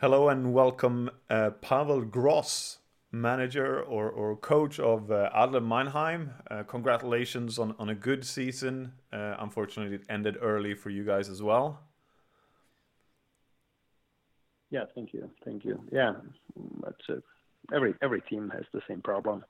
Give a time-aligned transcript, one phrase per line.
[0.00, 2.78] Hello and welcome, uh, Pavel Gross,
[3.12, 6.30] manager or, or coach of uh, Adler Mannheim.
[6.50, 8.92] Uh, congratulations on, on a good season.
[9.12, 11.80] Uh, unfortunately, it ended early for you guys as well.
[14.70, 15.84] Yeah, thank you, thank you.
[15.92, 16.14] Yeah,
[16.82, 17.20] that's uh,
[17.70, 19.44] every every team has the same problem,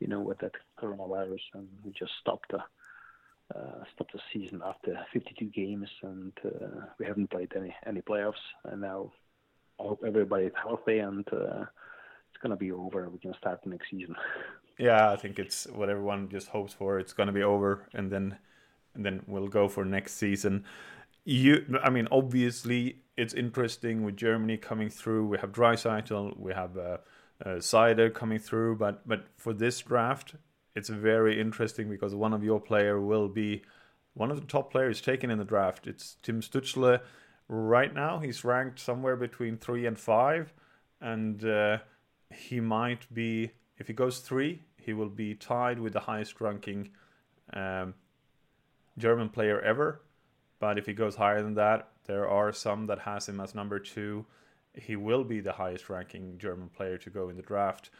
[0.00, 2.58] you know, with that coronavirus, and we just stopped the
[3.58, 8.44] uh, stopped the season after 52 games, and uh, we haven't played any any playoffs,
[8.64, 9.10] and now
[9.78, 11.64] Hope everybody's healthy and uh,
[12.30, 13.08] it's gonna be over.
[13.08, 14.16] We can start the next season.
[14.78, 17.00] Yeah, I think it's what everyone just hopes for.
[17.00, 18.38] It's going to be over, and then
[18.94, 20.64] and then we'll go for next season.
[21.24, 25.26] You, I mean, obviously it's interesting with Germany coming through.
[25.26, 26.98] We have Draisaitl, we have uh,
[27.44, 30.36] uh, Seider coming through, but but for this draft,
[30.76, 33.62] it's very interesting because one of your player will be
[34.14, 35.88] one of the top players taken in the draft.
[35.88, 37.00] It's Tim Stützle.
[37.48, 40.52] Right now, he's ranked somewhere between three and five,
[41.00, 41.78] and uh,
[42.30, 46.90] he might be if he goes three, he will be tied with the highest ranking
[47.52, 47.94] um,
[48.98, 50.02] German player ever.
[50.58, 53.78] But if he goes higher than that, there are some that has him as number
[53.78, 54.26] two.
[54.74, 57.90] He will be the highest ranking German player to go in the draft.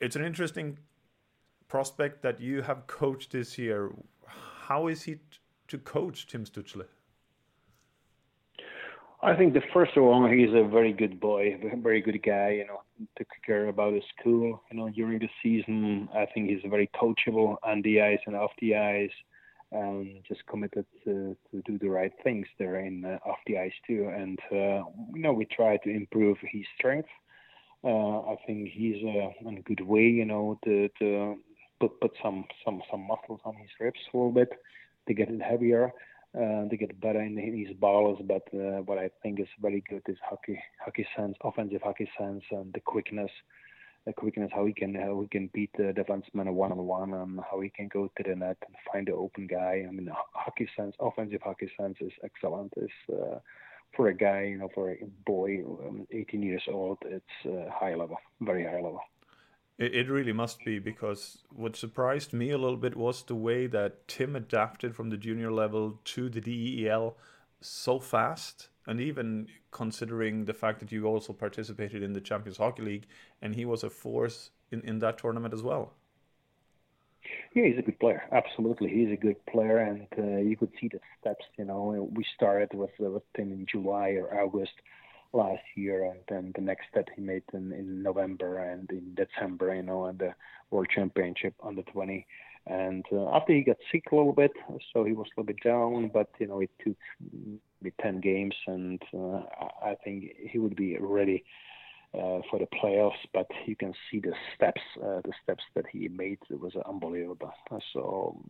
[0.00, 0.78] It's an interesting
[1.68, 3.92] prospect that you have coached this year.
[4.26, 5.20] How is he t-
[5.68, 6.86] to coach Tim Stützle?
[9.24, 12.50] I think the first all, he's a very good boy, a very good guy.
[12.58, 12.82] You know,
[13.16, 14.62] took care about his school.
[14.70, 18.50] You know, during the season, I think he's very coachable on the ice and off
[18.60, 19.16] the ice,
[19.72, 23.72] and just committed to, to do the right things there in uh, off the ice
[23.86, 24.12] too.
[24.14, 24.84] And uh,
[25.14, 27.08] you know, we try to improve his strength.
[27.82, 30.02] Uh, I think he's uh, in a good way.
[30.02, 31.36] You know, to to
[31.80, 34.50] put put some some some muscles on his ribs a little bit
[35.08, 35.92] to get it heavier
[36.36, 38.20] uh, to get better in, his balls.
[38.24, 42.42] But uh, what I think is very good is hockey, hockey sense, offensive hockey sense,
[42.50, 43.30] and the quickness,
[44.06, 47.40] the quickness how he can how he can beat the defenseman one on one, and
[47.50, 49.84] how he can go to the net and find the open guy.
[49.86, 52.72] I mean, hockey sense, offensive hockey sense is excellent.
[52.76, 53.38] Is uh,
[53.96, 57.94] for a guy, you know, for a boy, um, 18 years old, it's uh, high
[57.94, 59.00] level, very high level.
[59.78, 63.66] It, it really must be because what surprised me a little bit was the way
[63.66, 67.16] that Tim adapted from the junior level to the DEL
[67.60, 68.68] so fast.
[68.86, 73.06] And even considering the fact that you also participated in the Champions Hockey League
[73.40, 75.94] and he was a force in, in that tournament as well.
[77.54, 78.24] Yeah, he's a good player.
[78.32, 81.44] Absolutely, he's a good player, and uh, you could see the steps.
[81.56, 84.74] You know, we started with uh, with him in July or August
[85.34, 89.74] last year, and then the next step he made in, in November and in December,
[89.74, 90.34] you know, at the
[90.70, 92.26] World Championship under 20.
[92.66, 94.52] And uh, after he got sick a little bit,
[94.92, 96.96] so he was a little bit down, but you know, it took
[97.82, 99.42] maybe 10 games, and uh,
[99.82, 101.44] I think he would be ready
[102.14, 103.20] uh, for the playoffs.
[103.34, 106.38] But you can see the steps, uh, the steps that he made.
[106.48, 107.52] It was unbelievable.
[107.92, 108.40] So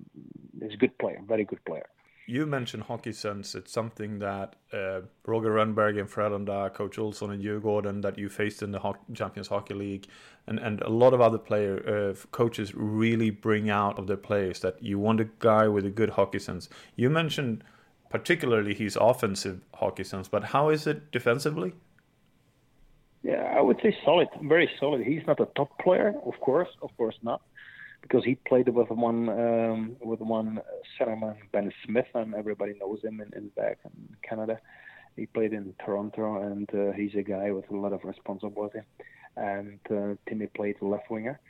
[0.63, 1.87] he's a good player, very good player
[2.27, 3.55] you mentioned hockey sense.
[3.55, 8.63] It's something that uh, Roger Rönnberg and Frölunda, Coach Olsson and Djurgården that you faced
[8.63, 10.07] in the Ho- Champions Hockey League,
[10.47, 14.61] and, and a lot of other player uh, coaches really bring out of their players
[14.61, 16.69] that you want a guy with a good hockey sense.
[16.97, 17.63] You mentioned
[18.11, 21.73] particularly his offensive hockey sense, but how is it defensively?
[23.23, 25.03] Yeah, I would say solid, very solid.
[25.03, 27.41] He's not a top player, of course, of course not
[28.05, 30.61] because he played with one um, with one
[30.97, 34.61] centerman Ben Smith, and everybody knows him in, in back in Canada.
[35.17, 38.81] He played in Toronto, and uh, he's a guy with a lot of responsibility.
[39.37, 41.41] And uh, Timmy played left winger,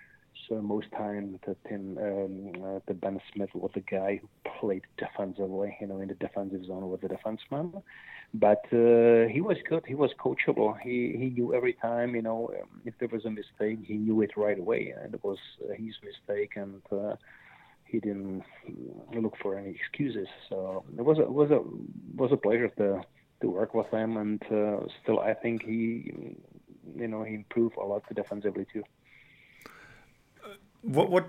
[0.49, 4.29] so most time the Tim um, uh, the Ben Smith was the guy who
[4.59, 7.83] played defensively, you know, in the defensive zone with the defenseman.
[8.35, 9.85] But uh, he was good.
[9.87, 10.79] He was coachable.
[10.81, 14.21] He he knew every time, you know, um, if there was a mistake, he knew
[14.23, 15.39] it right away, and it was
[15.77, 17.15] his mistake, and uh,
[17.87, 18.43] he didn't
[19.15, 20.29] look for any excuses.
[20.49, 21.61] So it was a was a
[22.17, 23.03] was a pleasure to
[23.41, 26.13] to work with him, and uh, still, I think he,
[26.97, 28.83] you know, he improved a lot defensively too.
[30.85, 31.27] What what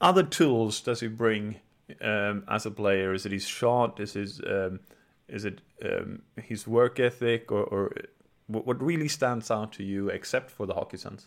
[0.00, 1.56] other tools does he bring
[2.00, 3.14] um, as a player?
[3.14, 4.00] Is it his shot?
[4.00, 4.80] Is his um,
[5.28, 7.92] is it um, his work ethic, or, or
[8.46, 11.26] what really stands out to you, except for the hockey sense?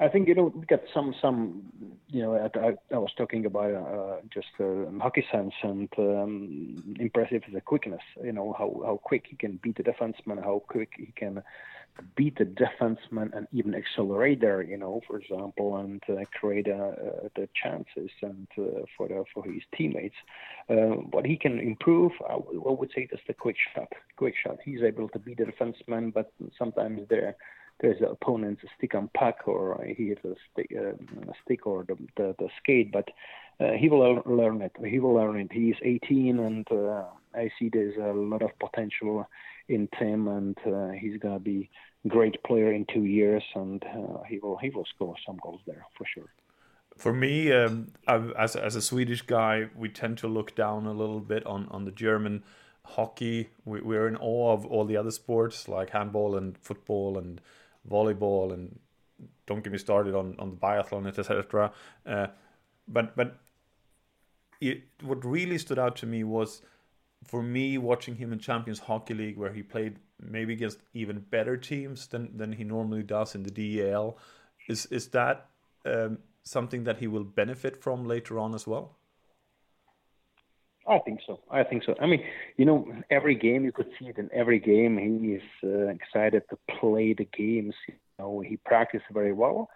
[0.00, 1.62] I think you know got some some
[2.08, 7.42] you know I, I was talking about uh, just uh, hockey sense and um, impressive
[7.52, 8.02] the quickness.
[8.22, 11.42] You know how how quick he can beat the defenseman, how quick he can
[12.16, 14.62] beat the defenseman and even accelerate there.
[14.62, 19.24] You know, for example, and uh, create uh, uh, the chances and uh, for the,
[19.34, 20.16] for his teammates.
[20.68, 23.92] what he can improve, I would say, that's the quick shot.
[24.16, 24.58] Quick shot.
[24.64, 27.36] He's able to beat the defenseman, but sometimes there
[27.80, 31.84] there's the opponent's stick on puck or he hits a stick, uh, a stick or
[31.84, 33.08] the, the, the skate, but
[33.60, 34.72] uh, he will learn it.
[34.84, 35.52] He will learn it.
[35.52, 37.04] He's 18, and uh,
[37.34, 39.28] I see there's a lot of potential
[39.72, 41.70] in Tim, and uh, he's gonna be
[42.08, 45.84] great player in two years, and uh, he will he will score some goals there
[45.96, 46.32] for sure.
[46.96, 51.20] For me, um, as as a Swedish guy, we tend to look down a little
[51.20, 52.44] bit on on the German
[52.84, 53.48] hockey.
[53.64, 57.40] We, we're in awe of all the other sports like handball and football and
[57.88, 58.78] volleyball and
[59.46, 61.72] don't get me started on, on the biathlon etc
[62.06, 62.26] uh,
[62.86, 63.38] but but
[64.60, 66.62] it, what really stood out to me was
[67.24, 71.56] for me watching him in champions hockey league where he played maybe against even better
[71.56, 74.16] teams than, than he normally does in the DEL
[74.68, 75.46] is is that
[75.84, 78.96] um, something that he will benefit from later on as well
[80.86, 81.40] I think so.
[81.50, 81.94] I think so.
[82.00, 82.24] I mean,
[82.56, 84.98] you know, every game you could see it in every game.
[84.98, 87.74] He is uh, excited to play the games.
[87.86, 89.70] You know, he practiced very well.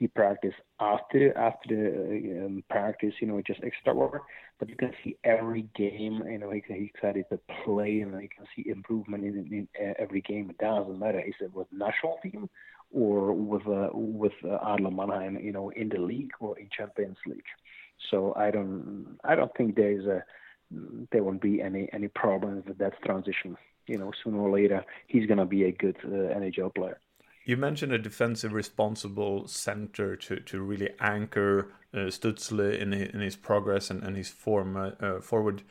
[0.00, 3.12] He practiced after after the um, practice.
[3.20, 4.22] You know, just extra work.
[4.58, 6.22] But you can see every game.
[6.26, 10.22] You know, he, he's excited to play, and you can see improvement in, in, every
[10.22, 10.48] game.
[10.48, 11.20] It doesn't matter.
[11.20, 12.48] He said with national team
[12.90, 15.38] or with uh, with uh, Adler Mannheim.
[15.38, 17.50] You know, in the league or in Champions League.
[18.10, 20.24] So I don't I don't think there's a
[21.12, 23.54] there won't be any any problems with that transition.
[23.86, 26.98] You know, sooner or later, he's to be a good uh, NHL player.
[27.44, 33.36] You mentioned a defensive responsible center to, to really anchor uh, Stützle in in his
[33.36, 35.62] progress and, and his form uh, uh, forward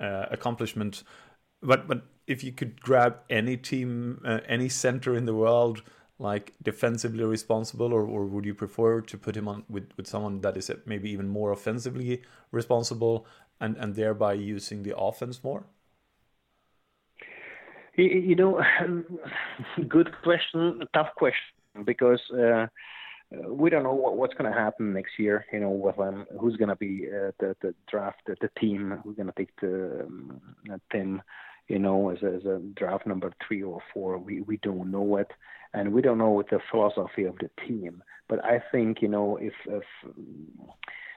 [0.00, 1.04] uh, accomplishments.
[1.62, 5.82] But but if you could grab any team, uh, any center in the world,
[6.18, 10.40] like defensively responsible, or, or would you prefer to put him on with, with someone
[10.42, 12.22] that is maybe even more offensively
[12.52, 13.26] responsible
[13.60, 15.64] and and thereby using the offense more?
[17.98, 18.62] You know,
[19.88, 22.66] good question, tough question, because uh,
[23.48, 25.44] we don't know what, what's going to happen next year.
[25.52, 29.00] You know, with um, who's going to be uh, the the draft, the, the team,
[29.02, 30.40] who's going to take the um,
[30.92, 31.20] Tim,
[31.66, 34.16] you know, as a, as a draft number three or four.
[34.16, 35.32] We we don't know it,
[35.74, 38.04] and we don't know the philosophy of the team.
[38.28, 39.84] But I think you know if if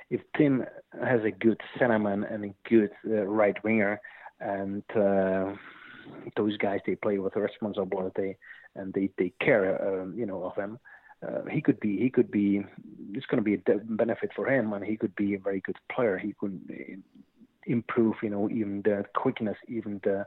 [0.09, 0.65] if Tim
[0.99, 4.01] has a good centerman and a good uh, right winger,
[4.39, 5.53] and uh,
[6.35, 8.37] those guys they play with responsibility
[8.75, 10.79] and they take care, um, you know, of him.
[11.25, 12.63] Uh, he could be, he could be.
[13.13, 15.77] It's going to be a benefit for him, and he could be a very good
[15.91, 16.17] player.
[16.17, 16.95] He could uh,
[17.65, 20.25] improve, you know, even the quickness, even the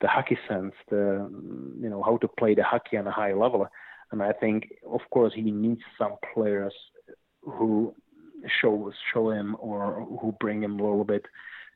[0.00, 1.30] the hockey sense, the
[1.80, 3.66] you know how to play the hockey on a high level.
[4.12, 6.74] And I think, of course, he needs some players
[7.42, 7.94] who
[8.60, 11.24] show show him or who bring him a little bit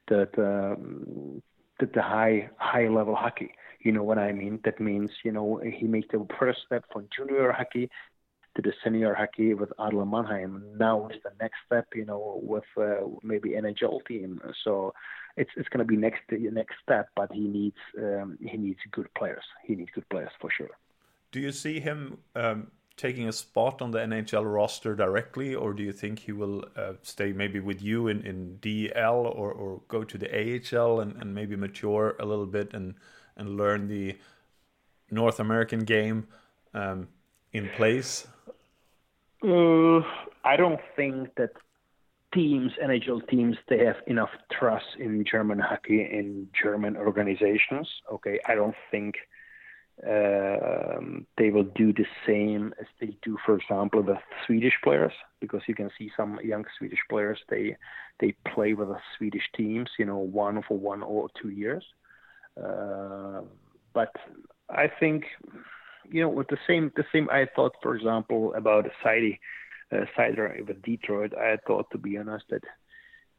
[0.09, 1.41] that the,
[1.79, 3.53] the, the high high level hockey.
[3.81, 4.61] You know what I mean?
[4.65, 7.91] That means you know he made the first step from junior hockey
[8.59, 10.65] to the senior hockey with Adler Mannheim.
[10.77, 14.41] Now is the next step, you know, with uh, maybe NHL team.
[14.65, 14.93] So
[15.37, 19.09] it's it's going to be next next step, but he needs um, he needs good
[19.15, 19.45] players.
[19.65, 20.71] He needs good players for sure.
[21.31, 25.83] Do you see him um, taking a spot on the NHL roster directly, or do
[25.83, 30.03] you think he will uh, stay maybe with you in, in DL or, or go
[30.05, 32.95] to the AHL and, and maybe mature a little bit and,
[33.37, 34.17] and learn the
[35.11, 36.27] North American game
[36.75, 37.09] um,
[37.53, 38.27] in place?
[39.43, 40.01] Uh,
[40.45, 41.53] I don't think that
[42.35, 47.89] teams, NHL teams, they have enough trust in German hockey in German organizations.
[48.13, 49.15] Okay, I don't think
[50.07, 55.63] um, they will do the same as they do, for example, with Swedish players, because
[55.67, 57.77] you can see some young Swedish players they
[58.21, 61.85] they play with the Swedish teams, you know, one for one or two years.
[62.57, 63.43] Uh,
[63.93, 64.15] but
[64.71, 65.25] I think,
[66.11, 69.39] you know, with the same the same I thought, for example, about Seider,
[69.93, 71.33] uh, Seider with Detroit.
[71.37, 72.65] I thought, to be honest, that.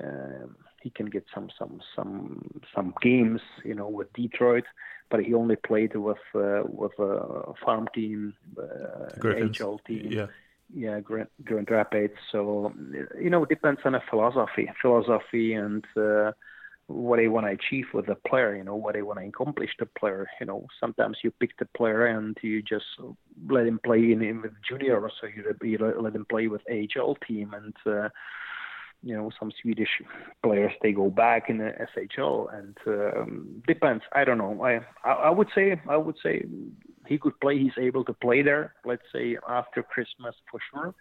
[0.01, 4.65] Um, he can get some some some some games, you know, with Detroit,
[5.09, 10.11] but he only played with uh, with a farm team, uh, HL team.
[10.11, 10.27] Yeah.
[10.73, 12.13] yeah, Grand, Grand Rapids.
[12.31, 12.73] So
[13.19, 16.31] you know, it depends on a philosophy, philosophy, and uh,
[16.87, 18.55] what they want to achieve with the player.
[18.55, 20.27] You know, what they want to accomplish the player.
[20.39, 22.85] You know, sometimes you pick the player and you just
[23.49, 26.61] let him play in, in with junior, or so you, you let him play with
[26.69, 28.09] AHL team, and uh,
[29.03, 29.89] you know, some Swedish
[30.43, 34.03] players they go back in the SHL, and um, depends.
[34.13, 34.63] I don't know.
[34.63, 36.45] I, I I would say I would say
[37.07, 37.57] he could play.
[37.57, 38.73] He's able to play there.
[38.85, 40.93] Let's say after Christmas for sure.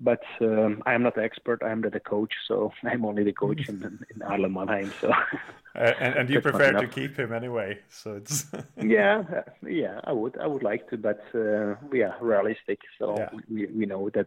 [0.00, 1.62] But um, I am not the expert.
[1.64, 4.92] I am the, the coach, so I'm only the coach in, in Adler Mannheim.
[5.00, 5.12] So,
[5.74, 7.78] and, and you prefer to keep him anyway.
[7.90, 8.46] So it's
[8.82, 9.22] yeah,
[9.66, 10.00] yeah.
[10.04, 12.80] I would, I would like to, but uh, we are realistic.
[12.98, 13.30] So Yeah.
[13.48, 14.26] we we know that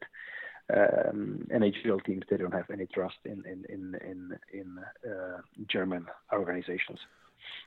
[0.76, 6.06] um, NHL teams they don't have any trust in in in in, in uh, German
[6.34, 7.00] organizations.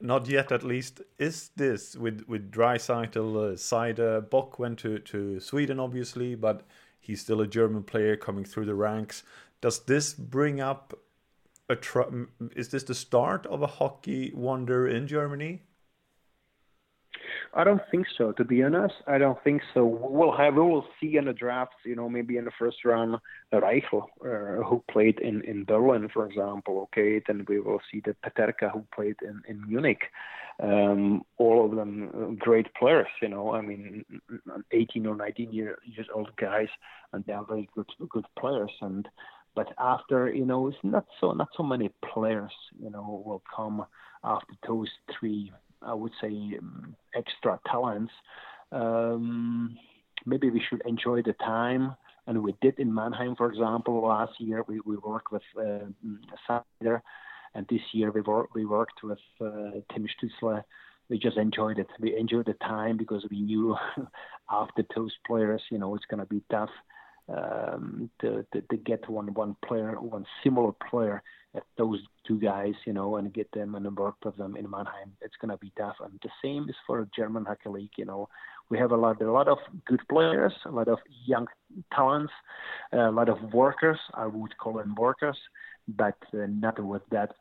[0.01, 1.01] not yet, at least.
[1.19, 6.67] Is this with with Draisaitl, uh, Seider, Bokk went to to Sweden, obviously, but
[7.01, 9.23] he's still a German player coming through the ranks.
[9.61, 10.99] Does this bring up
[11.69, 11.77] a?
[11.77, 15.63] Tr- is this the start of a hockey wonder in Germany?
[17.53, 18.33] I don't think so.
[18.33, 19.85] To be honest, I don't think so.
[19.85, 21.77] We'll have we will see in the drafts.
[21.85, 23.17] You know, maybe in the first round,
[23.53, 26.83] Reichel, uh, who played in in Berlin, for example.
[26.83, 30.03] Okay, then we will see the Peterka who played in in Munich.
[30.63, 33.09] Um, all of them uh, great players.
[33.21, 34.05] You know, I mean,
[34.71, 36.69] 18 or 19 year, years old guys,
[37.13, 38.73] and they are very good good players.
[38.81, 39.09] And
[39.57, 42.53] but after you know, it's not so not so many players.
[42.81, 43.87] You know, will come
[44.23, 45.51] after those three
[45.83, 48.13] I would say um, extra talents.
[48.73, 49.77] Um,
[50.27, 51.97] maybe we should enjoy the time,
[52.27, 54.65] and we did in Mannheim, for example, last year.
[54.67, 55.87] We, we worked with uh,
[56.49, 57.01] Seider,
[57.55, 60.63] and this year we worked we worked with uh, Tim Stützle.
[61.09, 61.89] We just enjoyed it.
[61.99, 63.77] We enjoyed the time because we knew
[64.51, 66.71] after those players, you know, it's gonna be tough
[67.29, 71.23] um, to, to to get one one player, one similar player
[71.55, 75.13] at those two guys, you know, and get them and work with them in Mannheim.
[75.21, 75.97] It's going to be tough.
[76.01, 77.91] And the same is for German hockey league.
[77.97, 78.29] You know,
[78.71, 81.47] we have a lot, a lot of good players, a lot of young
[81.93, 82.33] talents,
[82.93, 83.99] a lot of workers.
[84.15, 85.37] I would call them workers,
[85.89, 87.33] but uh, not with that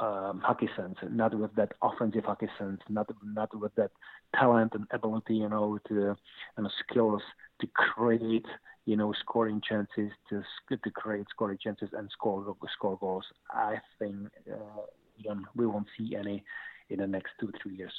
[0.00, 3.92] um, hockey sense, not with that offensive hockey sense, not not with that
[4.34, 6.16] talent and ability, you know, to
[6.56, 7.22] and skills
[7.60, 8.46] to create,
[8.86, 13.24] you know, scoring chances, to to create scoring chances and score score goals.
[13.50, 16.44] I think uh, we won't see any
[16.88, 17.92] in the next two three years.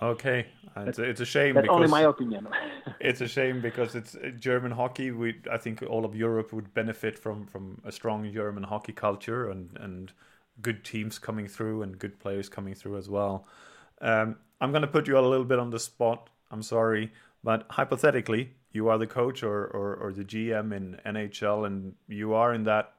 [0.00, 1.54] Okay, it's, it's a shame.
[1.54, 2.48] That's because only my opinion.
[3.00, 5.10] it's a shame because it's uh, German hockey.
[5.10, 9.50] We I think all of Europe would benefit from from a strong German hockey culture
[9.50, 10.12] and and
[10.60, 13.46] good teams coming through and good players coming through as well.
[14.00, 16.30] Um, I'm going to put you a little bit on the spot.
[16.50, 17.12] I'm sorry,
[17.42, 22.34] but hypothetically, you are the coach or, or, or the GM in NHL, and you
[22.34, 22.94] are in that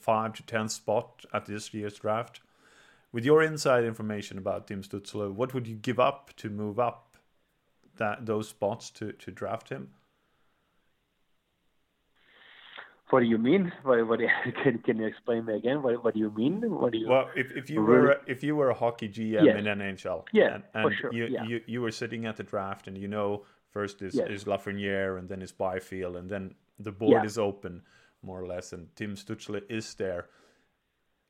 [0.00, 2.40] five to ten spot at this year's draft.
[3.12, 7.16] With your inside information about Tim Stutzler, what would you give up to move up
[7.96, 9.88] that those spots to, to draft him?
[13.10, 13.72] What do you mean?
[13.84, 14.20] What, what
[14.62, 15.82] can can you explain me again?
[15.82, 16.60] What what do you mean?
[16.68, 17.08] What do you?
[17.08, 18.00] Well, if, if you Really?
[18.06, 19.56] were a, if you were a hockey GM Yes.
[19.58, 21.44] in NHL, Yeah, and, for and sure, you, yeah.
[21.44, 23.44] you you were sitting at the draft, and you know
[23.76, 24.30] first is Yes.
[24.36, 26.54] is Lafreniere, and then is Byfield, and then
[26.86, 27.26] the board Yeah.
[27.30, 27.82] is open
[28.22, 30.22] more or less, and Tim Stützle is there.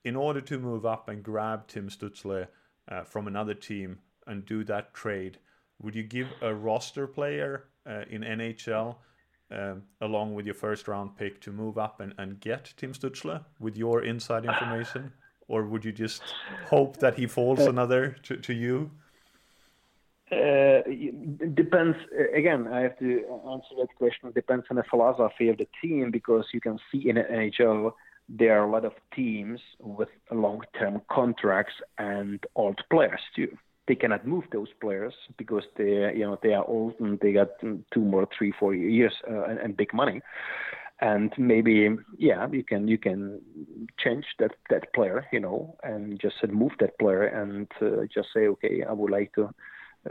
[0.04, 2.46] In order to move up and grab Tim Stützle
[2.92, 3.98] uh, from another team
[4.28, 5.34] and do that trade,
[5.82, 7.52] would you give a roster player
[7.84, 8.96] uh, in NHL
[9.50, 13.44] um, along with your first round pick to move up and, and get Tim Stützle
[13.58, 15.12] with your inside information?
[15.48, 16.22] Or would you just
[16.74, 18.90] hope that he falls another to, to you?
[20.30, 20.82] Uh,
[21.54, 21.96] depends.
[22.18, 24.32] uh, Again, I have to answer that question.
[24.34, 27.92] Depends on the philosophy of the team because you can see in the NHL
[28.28, 33.56] there are a lot of teams with long-term contracts and old players too.
[33.86, 37.50] They cannot move those players because they, you know, they are old and they got
[37.60, 40.20] two more, three, four years uh, and, and big money.
[41.00, 43.40] And maybe, yeah, you can you can
[43.98, 48.48] change that that player, you know, and just move that player and uh, just say,
[48.48, 49.50] okay, I would like to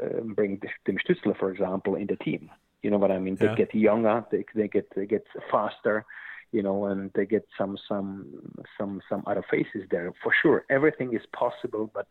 [0.01, 2.49] uh, bring Tim Stützle, for example, in the team.
[2.83, 3.37] You know what I mean?
[3.39, 3.55] They Yeah.
[3.61, 6.05] get younger, they they get they get faster,
[6.51, 8.09] you know, and they get some some
[8.77, 10.65] some some other faces there for sure.
[10.69, 12.07] Everything is possible, but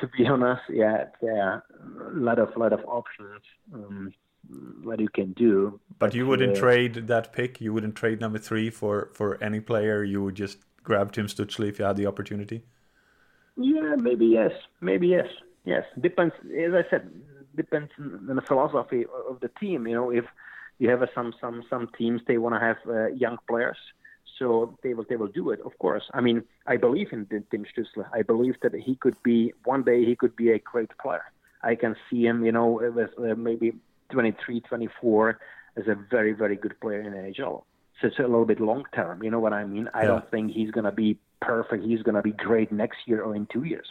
[0.00, 1.64] to be honest, yeah, there are
[2.14, 3.42] a lot of lot of options
[3.74, 4.12] um,
[4.82, 5.80] what you can do.
[6.00, 7.60] But you wouldn't uh, trade that pick.
[7.60, 10.02] You wouldn't trade number three for, for any player.
[10.02, 12.64] You would just grab Tim Stützle if you had the opportunity.
[13.56, 15.26] Yeah, maybe yes, maybe yes,
[15.64, 15.84] yes.
[16.00, 16.34] Depends.
[16.66, 17.10] As I said,
[17.56, 19.86] depends on the philosophy of the team.
[19.86, 20.24] You know, if
[20.82, 23.76] You have some some some teams they want to have uh, young players,
[24.38, 24.46] so
[24.82, 25.60] they will they will do it.
[25.68, 26.38] Of course, I mean
[26.72, 28.04] I believe in Tim Stützle.
[28.18, 29.38] I believe that he could be
[29.72, 31.26] one day he could be a great player.
[31.70, 33.68] I can see him, you know, with uh, maybe
[34.08, 35.38] 23, 24
[35.76, 37.56] as a very very good player in NHL.
[38.00, 39.16] So it's a little bit long term.
[39.24, 39.86] You know what I mean?
[39.92, 40.06] I Yeah.
[40.12, 41.10] don't think he's gonna be
[41.52, 41.84] perfect.
[41.84, 43.88] He's gonna be great next year or in two years,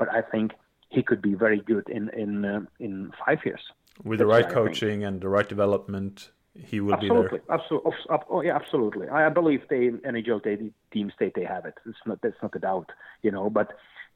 [0.00, 0.48] but I think
[0.94, 3.60] he could be very good in in uh, in five years.
[4.04, 4.80] With the right what I think.
[4.80, 7.58] coaching and the right development, he will Absolutely, be there.
[7.58, 7.92] absolutely,
[8.30, 9.08] oh yeah, absolutely.
[9.08, 10.56] I believe they NHL they,
[10.92, 11.74] teams they they have it.
[11.86, 12.90] It's not that's not a doubt,
[13.22, 13.50] you know.
[13.50, 13.68] But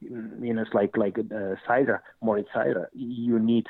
[0.03, 2.85] mm, you know, it's like like uh, Seider, Moritz Seider.
[2.93, 3.67] You need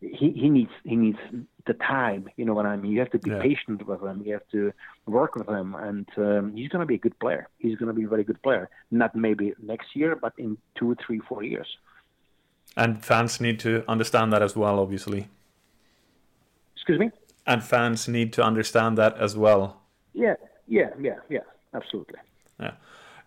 [0.00, 1.18] he he needs he needs
[1.66, 2.28] the time.
[2.36, 2.92] You know what I mean?
[2.92, 3.42] You have to be Yeah.
[3.42, 4.22] patient with him.
[4.24, 4.72] You have to
[5.06, 7.48] work with him, and um, he's going to be a good player.
[7.58, 8.70] He's going to be a very good player.
[8.90, 11.68] Not maybe next year, but in two, three, four years.
[12.76, 15.28] And fans need to understand that as well, obviously.
[16.76, 17.10] Excuse me.
[17.46, 19.80] And fans need to understand that as well.
[20.12, 20.34] Yeah,
[20.66, 21.40] yeah, yeah, yeah.
[21.74, 22.18] Absolutely.
[22.58, 22.72] Yeah,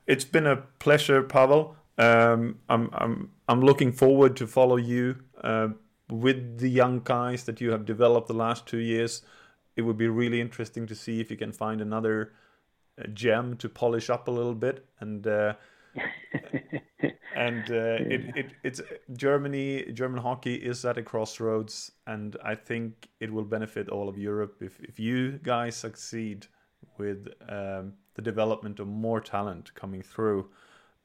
[0.07, 1.75] it's been a pleasure, Pavel.
[1.97, 5.69] Um, I'm I'm I'm looking forward to follow you uh,
[6.09, 9.21] with the young guys that you have developed the last two years.
[9.75, 12.33] It would be really interesting to see if you can find another
[12.99, 15.27] uh, gem to polish up a little bit and.
[15.27, 15.53] Uh,
[17.35, 18.81] and uh, it, it it's
[19.13, 24.17] Germany German hockey is at a crossroads and I think it will benefit all of
[24.17, 26.47] Europe if, if you guys succeed
[26.97, 30.49] with um, the development of more talent coming through.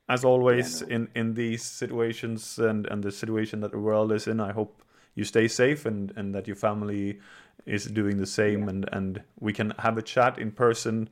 [0.08, 4.40] As always in in these situations and and the situation that the world is in
[4.40, 4.82] I hope
[5.14, 7.20] you stay safe and and that your family
[7.66, 11.10] is doing the same and and we can have a chat in person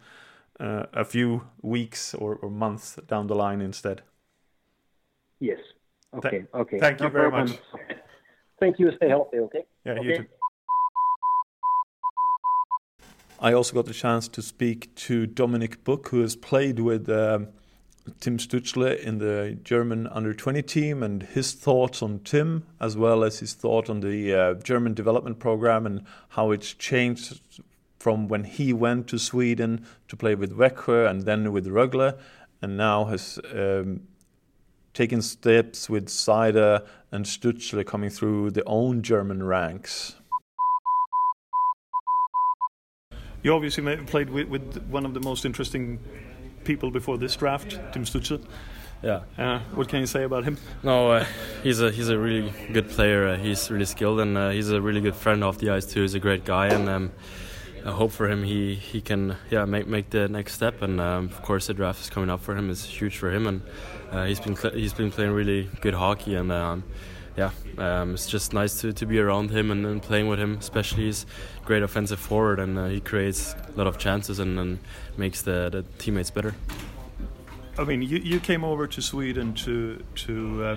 [0.60, 4.02] uh, a few weeks or, or months down the line instead.
[5.40, 5.58] Yes.
[6.14, 6.44] Okay.
[6.54, 6.78] okay.
[6.78, 7.50] thank you No very problem.
[7.50, 7.98] much.
[8.58, 8.90] Thank you.
[8.96, 9.38] Stay healthy.
[9.38, 9.64] Okay.
[9.84, 10.26] Yeah, you too.
[13.38, 17.48] I also got the chance to speak to Dominik Bokk, who has played with um,
[18.18, 23.22] Tim Stützle in the German under 20 team, and his thoughts on Tim, as well
[23.22, 27.40] as his thought on the uh, German development program and how it's changed
[27.99, 32.19] from when he went to Sweden to play with Växjö and then with Rögle,
[32.63, 34.02] and now has um,
[34.95, 40.17] taken steps with Seider and Stützle coming through their own German ranks.
[43.43, 46.00] You obviously played with, with one of the most interesting
[46.65, 48.45] people before this draft, Tim Stützle.
[49.02, 49.21] Yeah.
[49.39, 50.56] Uh, what can you say about him?
[50.82, 51.26] No, uh,
[51.63, 53.28] he's a he's a really good player.
[53.28, 56.02] Uh, he's really skilled and uh, he's a really good friend off the ice too.
[56.02, 57.13] He's a great guy and um,
[57.86, 60.82] I hope for him he, he can yeah make make the next step.
[60.82, 62.68] And um, of course the draft is coming up for him.
[62.68, 63.62] It's huge for him and
[64.10, 66.52] uh, he's been he's been playing really good hockey and.
[66.52, 66.84] Um,
[67.36, 70.56] yeah, um, it's just nice to, to be around him and, and playing with him.
[70.56, 71.26] Especially he's
[71.66, 74.78] great offensive forward and uh, he creates a lot of chances and, and
[75.18, 76.54] makes the, the teammates better.
[77.78, 80.76] I mean, you, you came over to Sweden to to uh,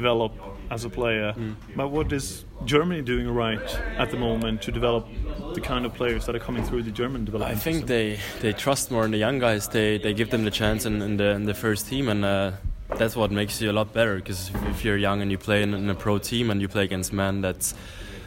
[0.00, 0.32] develop
[0.70, 1.34] as a player,
[1.76, 3.68] but what is Germany doing right
[4.02, 5.06] at the moment to develop
[5.54, 7.56] the kind of players that are coming through the German development?
[7.56, 7.96] I think system?
[7.96, 8.08] they,
[8.40, 9.68] they trust more in the young guys.
[9.68, 12.52] They they give them the chance in, in the in the first team, and uh,
[12.98, 14.16] that's what makes you a lot better.
[14.16, 16.68] Because if, if you're young and you play in, in a pro team and you
[16.68, 17.74] play against men, that's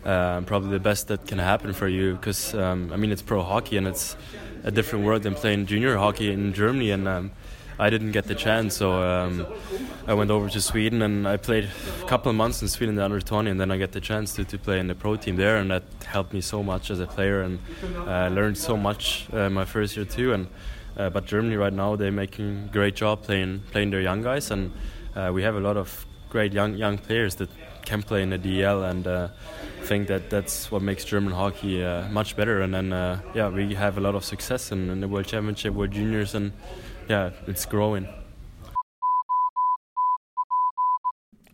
[0.05, 2.13] uh, probably the best that can happen for you.
[2.13, 4.15] Because um, I mean, it's pro hockey and it's
[4.63, 7.31] a different world than playing junior hockey in Germany, and um,
[7.79, 9.45] I didn't get the chance, so um,
[10.07, 11.69] I went over to Sweden and I played
[12.01, 14.43] a couple of months in Sweden, under 20, and then I get the chance to,
[14.45, 17.05] to play in the pro team there, and that helped me so much as a
[17.05, 17.59] player, and
[18.07, 20.33] uh, learned so much uh, my first year too.
[20.33, 20.47] And
[20.97, 24.71] uh, but Germany right now they're making great job playing playing their young guys, and
[25.15, 27.49] uh, we have a lot of great young young players that
[27.85, 29.27] can play in the DL, and uh,
[29.83, 32.61] think that that's what makes German hockey uh, much better.
[32.61, 35.73] And then uh, yeah, we have a lot of success in, in the World Championship,
[35.73, 36.51] World Juniors, and
[37.09, 38.07] yeah, it's growing.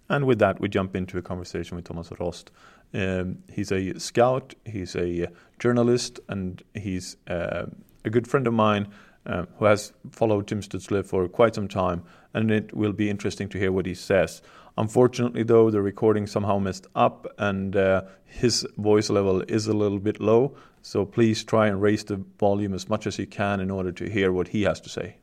[0.10, 2.52] And with that, we jump into a conversation with Thomas Roost.
[2.94, 5.28] Um, he's a scout, he's a
[5.60, 7.66] journalist, and he's uh,
[8.06, 8.90] a good friend of mine
[9.26, 12.04] uh, who has followed Tim Stützle for quite some time.
[12.34, 14.42] And it will be interesting to hear what he says.
[14.78, 20.00] Unfortunately, though, the recording somehow messed up, and uh, his voice level is a little
[20.00, 20.56] bit low.
[20.82, 24.10] So please try and raise the volume as much as you can in order to
[24.10, 25.16] hear what he has to say.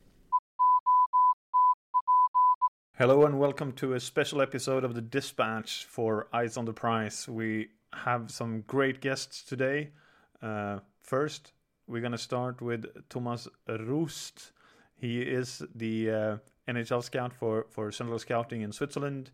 [3.01, 7.27] Hello and welcome to a special episode of the Dispatch for Eyes on the Prize.
[7.27, 9.89] We have some great guests today.
[10.39, 11.53] Uh, first,
[11.87, 14.51] we're going to start with Thomas Roost.
[14.93, 16.37] He is the uh,
[16.67, 19.31] NHL scout for, for Central Scouting in Switzerland.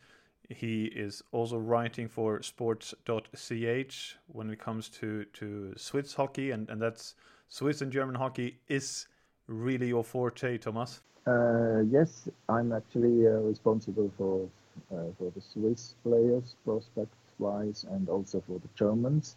[0.47, 6.81] He is also writing for sports.ch when it comes to, to Swiss hockey, and, and
[6.81, 7.15] that's
[7.49, 9.07] Swiss and German hockey is
[9.47, 11.01] really your forte, Thomas.
[11.25, 14.47] Uh, yes, I'm actually uh, responsible for
[14.91, 19.35] uh, for the Swiss players, prospect-wise, and also for the Germans,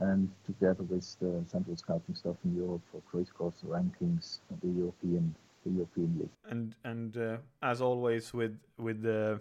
[0.00, 5.34] and together with the central scouting staff in Europe for crisscross rankings, of the European
[5.64, 6.30] the European League.
[6.48, 9.40] And and uh, as always with with the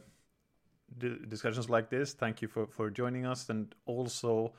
[1.28, 4.54] discussions like this, thank you for for joining us, and also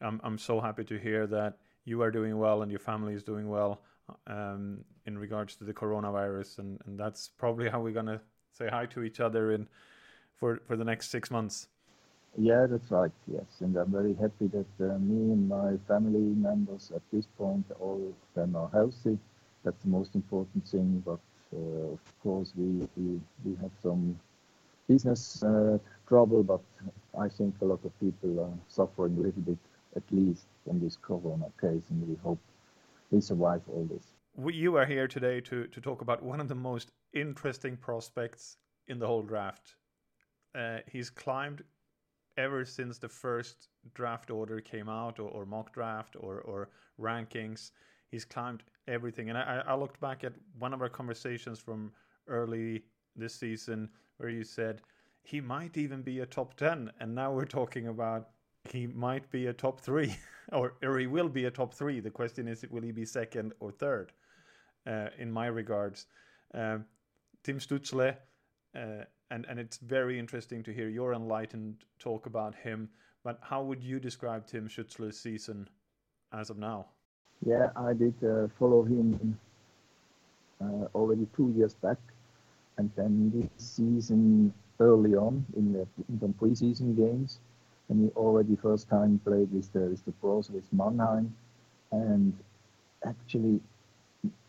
[0.00, 3.24] I'm I'm so happy to hear that you are doing well and your family is
[3.24, 3.82] doing well
[4.26, 8.20] um, in regards to the coronavirus, and, and that's probably how we're gonna
[8.52, 9.66] say hi to each other in
[10.36, 11.68] for for the next six months.
[12.38, 13.12] Yeah, that's right.
[13.30, 17.66] Yes, and I'm very happy that uh, me and my family members at this point
[17.78, 19.18] all of them are healthy.
[19.64, 21.02] That's the most important thing.
[21.04, 21.20] But
[21.54, 24.18] uh, of course, we, we we have some
[24.88, 26.62] business uh, trouble, but
[27.18, 29.58] I think a lot of people are suffering a little bit,
[29.94, 32.40] at least, from this corona case, and we hope
[33.12, 34.14] we survive all this.
[34.52, 38.56] You are here today to, to talk about one of the most interesting prospects
[38.88, 39.76] in the whole draft.
[40.54, 41.62] Uh, he's climbed
[42.38, 47.72] ever since the first draft order came out, or, or mock draft, or, or rankings.
[48.10, 49.28] He's climbed everything.
[49.28, 51.92] And I, I looked back at one of our conversations from
[52.26, 52.82] early
[53.14, 54.80] this season where you said
[55.22, 56.90] he might even be a top 10.
[57.00, 58.28] And now we're talking about
[58.70, 60.16] he might be a top three,
[60.52, 62.00] or, or he will be a top three.
[62.00, 64.12] The question is, will he be second or third?
[64.86, 66.06] Uh, in my regards,
[66.54, 66.84] um,
[67.44, 68.16] Tim Stützle,
[68.74, 72.88] uh, and and it's very interesting to hear your enlightened talk about him.
[73.22, 75.68] But how would you describe Tim Stützle's season
[76.32, 76.86] as of now?
[77.46, 79.38] Yeah, I did uh, follow him
[80.60, 81.98] uh, already two years back,
[82.76, 87.38] and then this season early on in the, in the preseason games
[87.88, 91.34] and he already first time played with the with the pros with Mannheim,
[91.90, 92.32] and
[93.06, 93.60] actually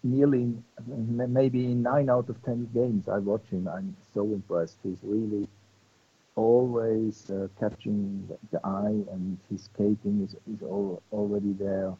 [0.03, 0.53] nearly
[0.87, 3.67] maybe nine out of ten games I watch him.
[3.67, 4.77] I'm so impressed.
[4.83, 5.47] He's really
[6.35, 11.93] always uh, catching the, the, eye, and his skating is is all, already there.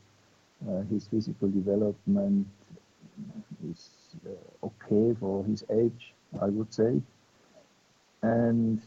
[0.68, 2.48] Uh, his physical development
[3.70, 3.90] is
[4.26, 7.02] uh, okay for his age, I would say,
[8.22, 8.82] and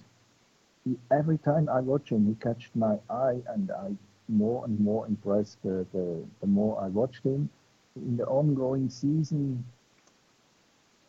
[1.10, 3.96] every time I watch him, he catched my eye, and I
[4.28, 7.48] more and more impressed the, the, the more I watched him.
[7.96, 9.64] In the ongoing season,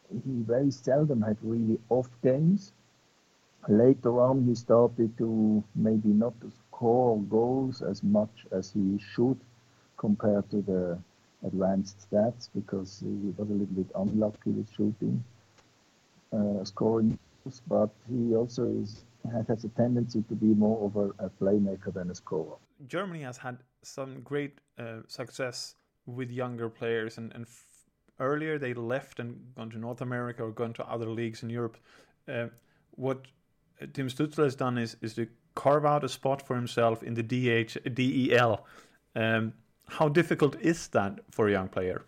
[0.10, 2.72] he very seldom had really off games.
[3.68, 9.40] Later on, he started to maybe not to score goals as much as he should
[9.98, 10.98] compared to the
[11.46, 15.24] advanced stats because he was a little bit unlucky with shooting,
[16.32, 17.18] uh, scoring.
[17.68, 19.04] But he also is
[19.48, 22.58] has a tendency to be more of a, a playmaker than a scorer.
[22.88, 27.66] Germany has had some great uh, success with younger players, and, and f-
[28.20, 31.78] earlier they left and gone to North America or gone to other leagues in Europe.
[32.28, 32.48] Uh,
[32.92, 33.26] what
[33.94, 37.24] Tim Stützle has done is is to carve out a spot for himself in the
[37.24, 38.66] DH DEL.
[39.16, 39.54] Um,
[39.88, 42.06] how difficult is that for a young player?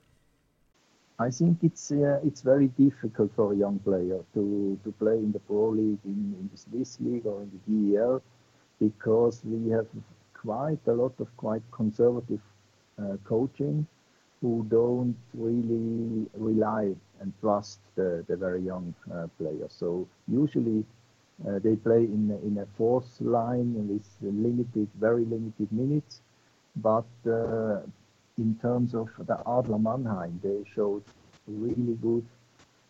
[1.21, 5.33] I think it's uh, it's very difficult for a young player to, to play in
[5.33, 8.21] the pro league, in, in the Swiss league or in the DEL,
[8.79, 9.87] because we have
[10.33, 12.39] quite a lot of quite conservative
[12.97, 13.85] uh, coaching
[14.39, 19.73] who don't really rely and trust the, the very young uh, players.
[19.77, 20.85] So usually
[21.45, 26.21] uh, they play in in a fourth line with limited, very limited minutes,
[26.77, 27.81] but uh,
[28.39, 31.03] in terms of the Adler Mannheim, they showed
[31.47, 32.25] really good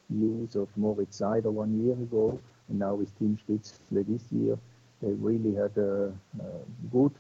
[0.10, 4.58] use of Moritz Seider one year ago, and now with Tim Stützle this year,
[5.02, 6.50] they really had a, a
[6.92, 7.14] good,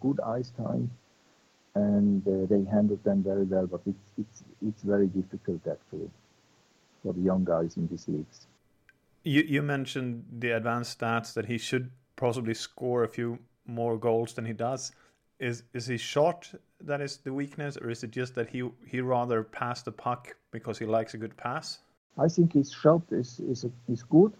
[0.00, 0.90] good ice time,
[1.74, 3.66] and uh, they handled them very well.
[3.66, 6.10] But it's it's it's very difficult actually
[7.02, 8.46] for the young guys in these leagues.
[9.22, 14.34] You you mentioned the advanced stats that he should possibly score a few more goals
[14.34, 14.92] than he does
[15.38, 16.54] is is his shot
[16.86, 20.36] that is the weakness, or is it just that he he rather pass the puck
[20.50, 21.78] because he likes a good pass?
[22.18, 24.32] I think his shot is is is good.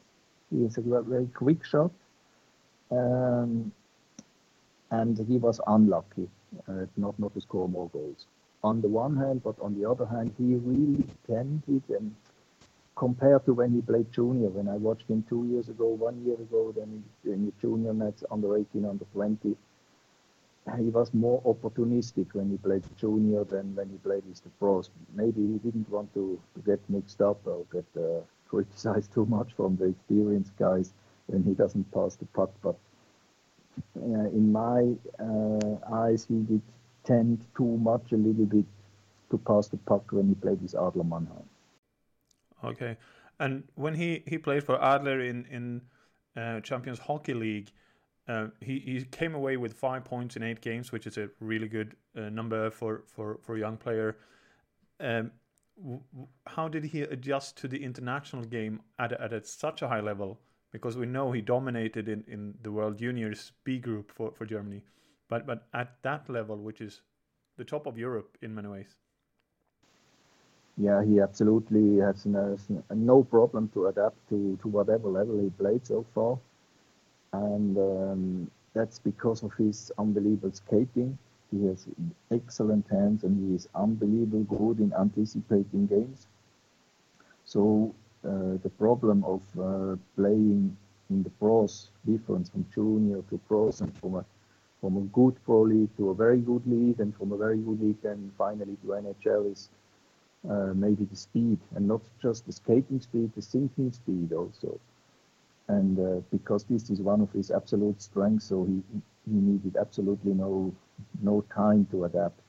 [0.51, 1.91] He is a very quick shot,
[2.91, 3.73] um,
[4.91, 6.29] and he was unlucky
[6.69, 8.27] uh, not not to score more goals.
[8.65, 12.15] On the one hand, but on the other hand, he really tended and
[12.95, 16.35] compared to when he played junior, when I watched him two years ago, one year
[16.35, 19.57] ago, then in the junior nets under 18, under 20
[20.79, 24.91] he was more opportunistic when he played junior than when he played with the pros.
[25.15, 29.77] Maybe he didn't want to, get mixed up or get uh, criticized too much from
[29.77, 30.93] the experienced guys.
[31.27, 32.51] when he doesn't pass the puck.
[32.63, 32.77] But
[33.97, 36.63] uh, in my uh, eyes, he did
[37.05, 38.67] tend too much a little bit
[39.31, 41.49] to pass the puck when he played with Adler Mannheim.
[42.63, 42.97] Okay,
[43.41, 45.83] and when he, he played for Adler in in
[46.37, 47.71] uh, Champions Hockey League,
[48.29, 51.69] uh, he he came away with five points in eight games, which is a really
[51.69, 54.17] good uh, number for for for a young player.
[55.01, 55.33] Um,
[56.47, 60.39] how did he adjust to the international game at at a, such a high level?
[60.71, 64.83] Because we know he dominated in, in the World Juniors B group for, for Germany,
[65.29, 67.03] but but at that level, which is
[67.57, 68.97] the top of Europe in many ways.
[70.79, 72.57] Yeah, he absolutely has no,
[72.95, 76.39] no problem to adapt to, to whatever level he played so far,
[77.33, 81.19] and um, that's because of his unbelievable skating
[81.53, 81.87] he has
[82.31, 86.27] excellent hands and he is unbelievably good in anticipating games.
[87.45, 90.77] So uh, the problem of uh, playing
[91.11, 94.25] in the pros, difference from junior to pros and from a
[94.81, 97.81] from a good pro league to a very good league and from a very good
[97.81, 99.69] league and finally to NHL is
[100.51, 104.81] uh, maybe the speed and not just the skating speed, the sinking speed also.
[105.79, 108.83] And uh, because this is one of his absolute strengths, so he
[109.27, 110.75] he needed absolutely no
[111.23, 112.41] no time to adapt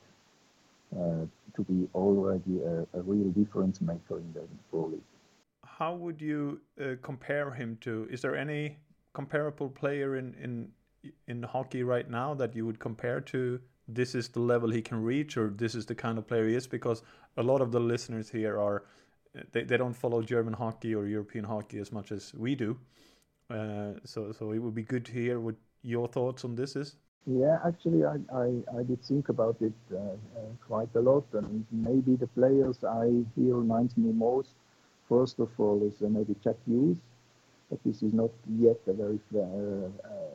[0.94, 1.24] uh,
[1.56, 5.08] to be already a, a, real difference maker in the pro league.
[5.64, 8.06] How would you uh, compare him to?
[8.10, 8.76] Is there any
[9.12, 10.52] comparable player in, in
[11.26, 13.60] in hockey right now that you would compare to?
[13.88, 16.54] This is the level he can reach, or this is the kind of player he
[16.54, 16.66] is.
[16.66, 17.02] Because
[17.36, 18.84] a lot of the listeners here are
[19.52, 22.78] they, they don't follow German hockey or European hockey as much as we do.
[23.50, 26.96] Uh, so so it would be good to hear what your thoughts on this is.
[27.26, 31.64] Yeah, actually, I, I, I did think about it uh, uh, quite a lot, and
[31.72, 34.50] maybe the players I hear reminds me most,
[35.08, 36.98] first of all, is uh, maybe Jack Hughes,
[37.70, 39.88] but this is not yet a very uh,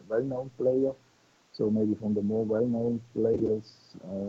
[0.07, 0.93] well-known player.
[1.51, 3.71] So maybe from the more well-known players,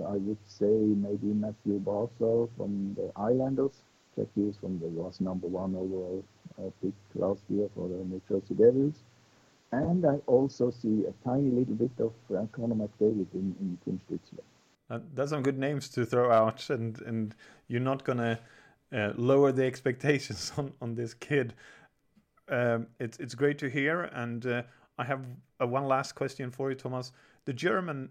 [0.08, 3.82] I would say maybe Mathew Barzal from the Islanders.
[4.16, 6.24] Jack Hughes from the was number one overall
[6.82, 9.02] pick last year for the New Jersey Devils.
[9.72, 14.00] And I also see a tiny little bit of uh, Connor McDavid in, in Tim
[14.08, 14.40] Stützle.
[14.90, 17.36] Uh, that's some good names to throw out, and, and
[17.68, 18.38] you're not going to
[18.92, 21.54] uh, lower the expectations on, on this kid.
[22.48, 24.02] Um, it's, it's great to hear.
[24.02, 24.62] And uh,
[24.98, 25.24] I have
[25.60, 27.12] a, one last question for you, Thomas.
[27.44, 28.10] The Germans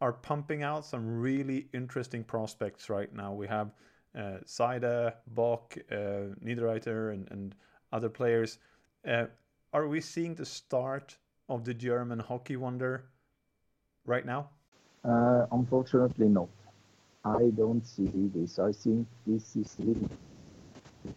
[0.00, 3.34] are pumping out some really interesting prospects right now.
[3.34, 3.72] We have
[4.16, 7.54] uh, Seider, Bokk, uh, Niederreiter, and, and
[7.94, 8.58] other players.
[9.08, 9.26] Uh,
[9.72, 11.16] are we seeing the start
[11.48, 13.04] of the German hockey wonder
[14.04, 14.50] right now?
[15.04, 16.48] Uh, unfortunately, not.
[17.24, 18.58] I don't see this.
[18.58, 20.10] I think this is little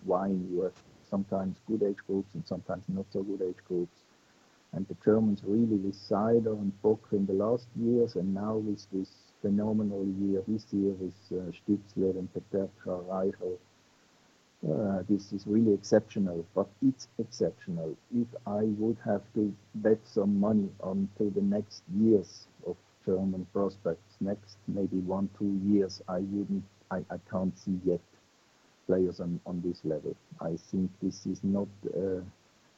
[0.06, 0.48] wine.
[0.52, 0.74] You have
[1.10, 3.98] sometimes good age groups and sometimes not so good age groups.
[4.74, 8.86] And the Germans really with Seider and Bokk in the last years, and now with
[8.92, 9.10] this
[9.42, 13.58] phenomenal year this year with uh, Stützle and Peterka, Reichel,
[14.66, 17.96] uh, this is really exceptional, but it's exceptional.
[18.16, 24.16] If I would have to bet some money onto the next years of German prospects,
[24.20, 28.02] next maybe one, two years, I wouldn't, I, I can't see yet
[28.88, 30.16] players on, on this level.
[30.42, 32.22] I think this is not uh,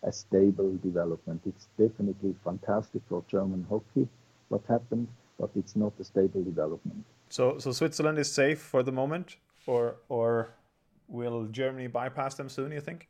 [0.04, 1.42] a stable development.
[1.46, 4.08] It's definitely fantastic for German hockey,
[4.50, 5.08] what happened,
[5.40, 7.06] but it's not a stable development.
[7.30, 10.50] So, so Switzerland is safe for the moment, or, or
[11.10, 13.08] Will Germany bypass them soon, you think?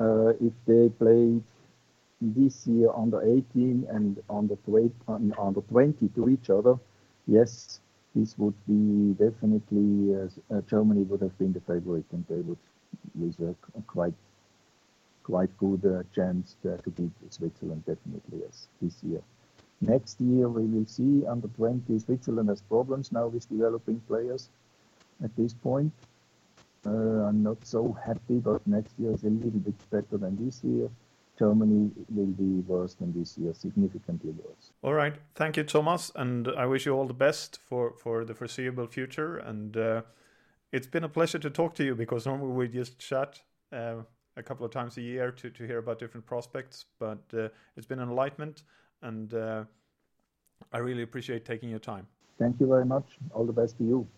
[0.00, 1.40] Uh, if they play
[2.20, 4.92] this year under 18 and under 20,
[5.38, 6.76] under 20 to each other,
[7.26, 7.80] yes,
[8.14, 12.58] this would be definitely uh, Germany would have been the favorite and they would
[13.14, 14.14] lose a, a quite
[15.22, 19.20] quite good uh, chance to, to beat Switzerland definitely yes this year.
[19.80, 24.48] Next year we will see under 20 Switzerland has problems now with developing players
[25.22, 25.92] at this point.
[26.88, 30.64] Uh, I'm not so happy, but next year is a little bit better than this
[30.64, 30.88] year.
[31.38, 34.72] Germany will be worse than this year, significantly worse.
[34.82, 35.14] All right.
[35.34, 36.10] Thank you, Thomas.
[36.16, 39.36] And I wish you all the best for, for the foreseeable future.
[39.36, 40.02] And uh,
[40.72, 43.40] it's been a pleasure to talk to you because normally we just chat
[43.72, 43.96] uh,
[44.36, 46.86] a couple of times a year to, to hear about different prospects.
[46.98, 48.62] But uh, it's been an enlightenment.
[49.02, 49.64] And uh,
[50.72, 52.06] I really appreciate taking your time.
[52.38, 53.06] Thank you very much.
[53.32, 54.08] All the best to you.